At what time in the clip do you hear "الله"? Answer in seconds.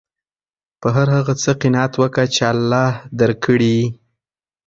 2.53-2.89